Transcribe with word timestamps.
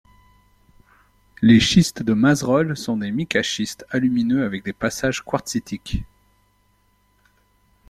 Les 1.43 1.59
schistes 1.59 2.01
de 2.01 2.13
Mazerolles 2.13 2.75
sont 2.75 2.97
des 2.97 3.11
micaschistes 3.11 3.85
alumineux 3.91 4.43
avec 4.43 4.65
des 4.65 4.73
passages 4.73 5.21
quartzitiques. 5.21 6.01